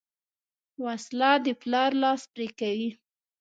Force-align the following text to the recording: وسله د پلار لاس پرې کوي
وسله 0.85 1.31
د 1.45 1.47
پلار 1.61 1.91
لاس 2.03 2.21
پرې 2.33 2.47
کوي 2.59 2.89